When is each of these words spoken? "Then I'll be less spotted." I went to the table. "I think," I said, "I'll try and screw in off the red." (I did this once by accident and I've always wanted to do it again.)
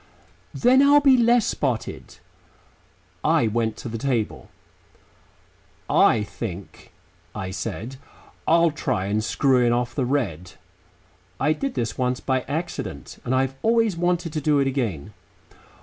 "Then 0.55 0.81
I'll 0.81 0.99
be 0.99 1.15
less 1.15 1.45
spotted." 1.45 2.17
I 3.23 3.45
went 3.45 3.77
to 3.77 3.87
the 3.87 3.99
table. 3.99 4.49
"I 5.87 6.23
think," 6.23 6.91
I 7.35 7.51
said, 7.51 7.97
"I'll 8.47 8.71
try 8.71 9.05
and 9.05 9.23
screw 9.23 9.63
in 9.63 9.71
off 9.71 9.93
the 9.93 10.05
red." 10.05 10.53
(I 11.39 11.53
did 11.53 11.75
this 11.75 11.99
once 11.99 12.19
by 12.19 12.41
accident 12.47 13.19
and 13.23 13.35
I've 13.35 13.53
always 13.61 13.95
wanted 13.95 14.33
to 14.33 14.41
do 14.41 14.57
it 14.57 14.65
again.) 14.65 15.13